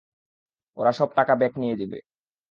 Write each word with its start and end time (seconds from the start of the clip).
ওরা 0.77 0.91
সব 0.99 1.09
টাকা 1.17 1.33
ব্যাক 1.39 1.53
নিয়ে 1.61 1.75
নিবে। 1.79 1.99